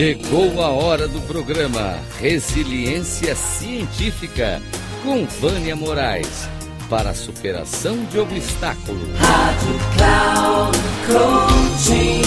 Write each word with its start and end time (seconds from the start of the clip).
Chegou 0.00 0.62
a 0.62 0.70
hora 0.70 1.06
do 1.06 1.20
programa 1.26 1.98
Resiliência 2.18 3.36
Científica 3.36 4.58
com 5.02 5.26
Vânia 5.26 5.76
Moraes 5.76 6.48
para 6.88 7.10
a 7.10 7.14
superação 7.14 8.02
de 8.06 8.18
obstáculos. 8.18 9.10
Rádio 9.18 9.78
Cloud 9.98 10.78
Coaching. 11.06 12.22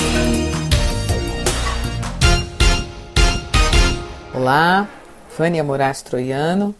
Olá, 4.36 4.88
Vânia 5.36 5.64
Moraes 5.64 6.04
Troiano. 6.04 6.76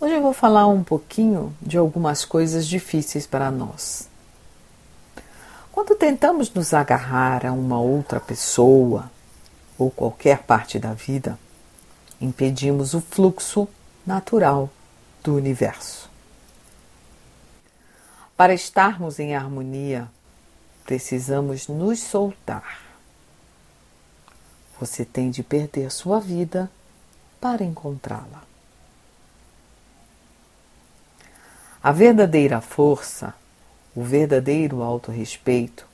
Hoje 0.00 0.14
eu 0.14 0.22
vou 0.22 0.32
falar 0.32 0.66
um 0.66 0.82
pouquinho 0.82 1.54
de 1.60 1.76
algumas 1.76 2.24
coisas 2.24 2.66
difíceis 2.66 3.26
para 3.26 3.50
nós. 3.50 4.08
Quando 5.70 5.94
tentamos 5.94 6.50
nos 6.54 6.72
agarrar 6.72 7.44
a 7.44 7.52
uma 7.52 7.78
outra 7.78 8.18
pessoa 8.18 9.14
ou 9.78 9.90
qualquer 9.90 10.42
parte 10.42 10.78
da 10.78 10.92
vida, 10.92 11.38
impedimos 12.20 12.94
o 12.94 13.00
fluxo 13.00 13.68
natural 14.06 14.70
do 15.22 15.34
universo. 15.34 16.08
Para 18.36 18.54
estarmos 18.54 19.18
em 19.18 19.34
harmonia, 19.34 20.08
precisamos 20.84 21.68
nos 21.68 22.00
soltar. 22.00 22.80
Você 24.78 25.04
tem 25.04 25.30
de 25.30 25.42
perder 25.42 25.90
sua 25.90 26.20
vida 26.20 26.70
para 27.40 27.64
encontrá-la. 27.64 28.42
A 31.82 31.92
verdadeira 31.92 32.60
força 32.60 33.34
o 33.96 34.02
verdadeiro 34.02 34.82
autorrespeito 34.82 35.86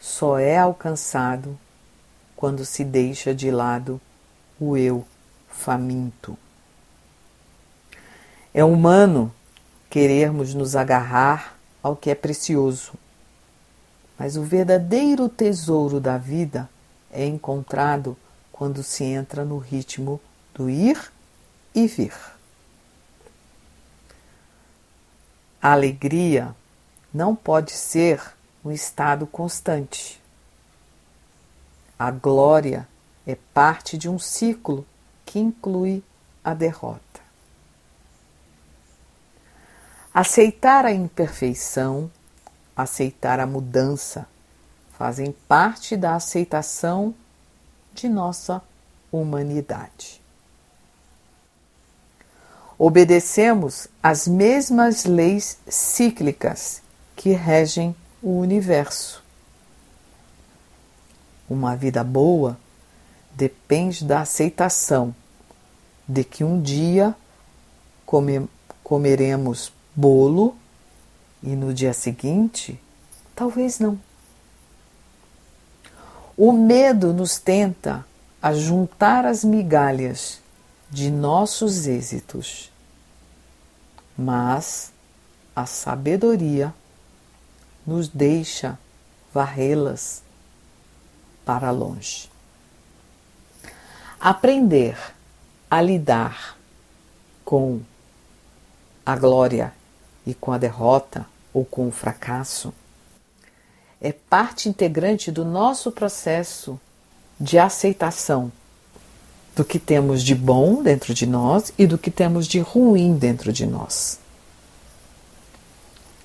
só 0.00 0.36
é 0.36 0.58
alcançado 0.58 1.56
quando 2.44 2.62
se 2.62 2.84
deixa 2.84 3.34
de 3.34 3.50
lado 3.50 3.98
o 4.60 4.76
eu 4.76 5.02
faminto. 5.48 6.36
É 8.52 8.62
humano 8.62 9.32
querermos 9.88 10.52
nos 10.52 10.76
agarrar 10.76 11.56
ao 11.82 11.96
que 11.96 12.10
é 12.10 12.14
precioso, 12.14 12.92
mas 14.18 14.36
o 14.36 14.42
verdadeiro 14.42 15.26
tesouro 15.26 15.98
da 15.98 16.18
vida 16.18 16.68
é 17.10 17.24
encontrado 17.24 18.14
quando 18.52 18.82
se 18.82 19.04
entra 19.04 19.42
no 19.42 19.56
ritmo 19.56 20.20
do 20.52 20.68
ir 20.68 21.00
e 21.74 21.86
vir. 21.86 22.12
A 25.62 25.72
alegria 25.72 26.54
não 27.10 27.34
pode 27.34 27.72
ser 27.72 28.20
um 28.62 28.70
estado 28.70 29.26
constante. 29.26 30.22
A 32.04 32.10
glória 32.10 32.86
é 33.26 33.34
parte 33.34 33.96
de 33.96 34.10
um 34.10 34.18
ciclo 34.18 34.86
que 35.24 35.38
inclui 35.38 36.04
a 36.44 36.52
derrota. 36.52 37.00
Aceitar 40.12 40.84
a 40.84 40.92
imperfeição, 40.92 42.10
aceitar 42.76 43.40
a 43.40 43.46
mudança, 43.46 44.28
fazem 44.98 45.32
parte 45.48 45.96
da 45.96 46.14
aceitação 46.14 47.14
de 47.94 48.06
nossa 48.06 48.62
humanidade. 49.10 50.20
Obedecemos 52.78 53.88
às 54.02 54.28
mesmas 54.28 55.06
leis 55.06 55.56
cíclicas 55.66 56.82
que 57.16 57.30
regem 57.30 57.96
o 58.22 58.38
universo. 58.40 59.23
Uma 61.48 61.76
vida 61.76 62.02
boa 62.02 62.58
depende 63.32 64.04
da 64.04 64.20
aceitação 64.20 65.14
de 66.08 66.24
que 66.24 66.44
um 66.44 66.60
dia 66.60 67.14
come, 68.06 68.48
comeremos 68.82 69.72
bolo 69.94 70.56
e 71.42 71.54
no 71.54 71.74
dia 71.74 71.92
seguinte, 71.92 72.80
talvez 73.34 73.78
não. 73.78 73.98
O 76.36 76.52
medo 76.52 77.12
nos 77.12 77.38
tenta 77.38 78.04
a 78.42 78.52
juntar 78.52 79.24
as 79.24 79.44
migalhas 79.44 80.40
de 80.90 81.10
nossos 81.10 81.86
êxitos, 81.86 82.70
mas 84.16 84.92
a 85.54 85.66
sabedoria 85.66 86.74
nos 87.86 88.08
deixa 88.08 88.78
varrê-las 89.32 90.22
para 91.44 91.70
longe. 91.70 92.30
Aprender 94.18 94.96
a 95.70 95.80
lidar 95.80 96.56
com 97.44 97.80
a 99.04 99.16
glória 99.16 99.72
e 100.26 100.32
com 100.34 100.52
a 100.52 100.58
derrota 100.58 101.26
ou 101.52 101.64
com 101.64 101.88
o 101.88 101.92
fracasso 101.92 102.72
é 104.00 104.12
parte 104.12 104.68
integrante 104.68 105.30
do 105.30 105.44
nosso 105.44 105.90
processo 105.90 106.78
de 107.38 107.58
aceitação 107.58 108.52
do 109.54 109.64
que 109.64 109.78
temos 109.78 110.22
de 110.22 110.34
bom 110.34 110.82
dentro 110.82 111.14
de 111.14 111.26
nós 111.26 111.72
e 111.78 111.86
do 111.86 111.96
que 111.96 112.10
temos 112.10 112.46
de 112.46 112.58
ruim 112.58 113.16
dentro 113.16 113.52
de 113.52 113.66
nós. 113.66 114.18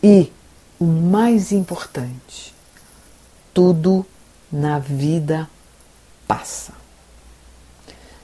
E 0.02 0.32
o 0.80 0.86
mais 0.86 1.52
importante: 1.52 2.54
tudo 3.54 4.06
na 4.52 4.80
vida 4.80 5.50
passa. 6.28 6.74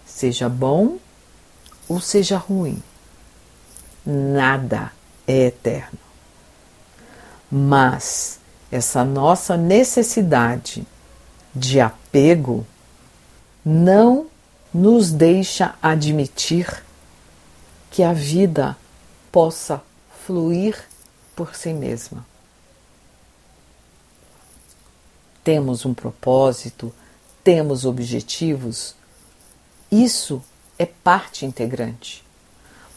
Seja 0.05 0.49
bom 0.49 0.97
ou 1.87 1.99
seja 1.99 2.37
ruim, 2.37 2.81
nada 4.05 4.91
é 5.27 5.47
eterno. 5.47 5.99
Mas 7.51 8.39
essa 8.71 9.03
nossa 9.05 9.55
necessidade 9.55 10.85
de 11.53 11.79
apego 11.79 12.65
não 13.63 14.27
nos 14.73 15.11
deixa 15.11 15.75
admitir 15.81 16.83
que 17.89 18.03
a 18.03 18.11
vida 18.11 18.75
possa 19.31 19.81
fluir 20.25 20.77
por 21.35 21.55
si 21.55 21.73
mesma. 21.73 22.25
Temos 25.45 25.85
um 25.85 25.93
propósito, 25.93 26.91
temos 27.43 27.85
objetivos, 27.85 28.95
isso 29.91 30.41
é 30.79 30.87
parte 30.87 31.45
integrante. 31.45 32.25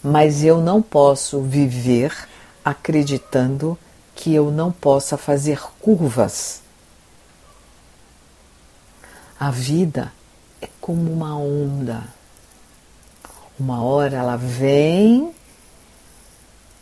Mas 0.02 0.42
eu 0.42 0.58
não 0.58 0.80
posso 0.80 1.42
viver 1.42 2.26
acreditando 2.64 3.78
que 4.16 4.34
eu 4.34 4.50
não 4.50 4.72
possa 4.72 5.18
fazer 5.18 5.60
curvas. 5.78 6.62
A 9.38 9.50
vida 9.50 10.10
é 10.62 10.68
como 10.80 11.12
uma 11.12 11.36
onda. 11.36 12.02
Uma 13.60 13.84
hora 13.84 14.16
ela 14.16 14.36
vem 14.36 15.34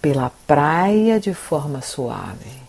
pela 0.00 0.30
praia 0.46 1.18
de 1.18 1.34
forma 1.34 1.82
suave 1.82 2.65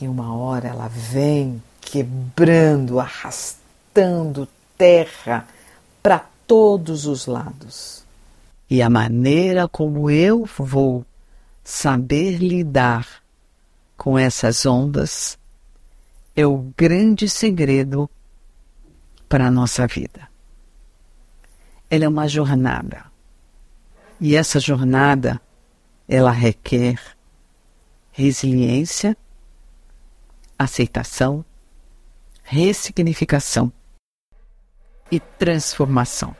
e 0.00 0.06
uma 0.06 0.34
hora 0.34 0.68
ela 0.68 0.88
vem 0.88 1.62
quebrando, 1.80 3.00
arrastando 3.00 4.48
terra 4.76 5.46
para 6.02 6.24
todos 6.46 7.06
os 7.06 7.26
lados. 7.26 8.04
E 8.70 8.82
a 8.82 8.90
maneira 8.90 9.66
como 9.66 10.10
eu 10.10 10.44
vou 10.58 11.04
saber 11.64 12.38
lidar 12.38 13.06
com 13.96 14.18
essas 14.18 14.64
ondas 14.64 15.38
é 16.36 16.46
o 16.46 16.72
grande 16.76 17.28
segredo 17.28 18.08
para 19.28 19.48
a 19.48 19.50
nossa 19.50 19.86
vida. 19.86 20.28
Ela 21.90 22.04
é 22.04 22.08
uma 22.08 22.28
jornada. 22.28 23.04
E 24.20 24.36
essa 24.36 24.60
jornada, 24.60 25.40
ela 26.08 26.30
requer 26.30 27.00
resiliência 28.12 29.16
aceitação, 30.58 31.44
ressignificação 32.42 33.72
e 35.10 35.20
transformação. 35.20 36.34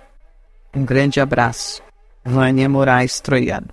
Um 0.74 0.84
grande 0.84 1.20
abraço. 1.20 1.82
Vânia 2.24 2.68
Moraes 2.68 3.20
Troiano. 3.20 3.68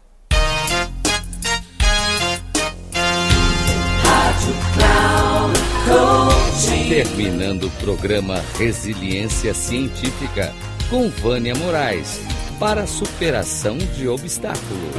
Terminando 6.87 7.65
o 7.65 7.71
programa 7.71 8.41
Resiliência 8.57 9.53
Científica 9.53 10.53
com 10.89 11.09
Vânia 11.09 11.55
Moraes 11.55 12.21
para 12.59 12.83
a 12.83 12.87
superação 12.87 13.77
de 13.77 14.07
obstáculos. 14.07 14.95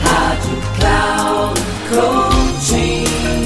Rádio 0.00 0.56
Cloud 0.78 1.60
Coaching. 1.90 3.45